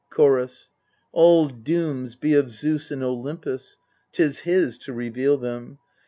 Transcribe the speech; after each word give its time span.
Chorus. 0.09 0.71
All 1.11 1.47
dooms 1.47 2.15
be 2.15 2.33
of 2.33 2.51
Zeus 2.51 2.89
in 2.91 3.03
Olympus; 3.03 3.77
'tis 4.11 4.39
his 4.39 4.79
to 4.79 4.93
reveal 4.93 5.37
them. 5.37 5.77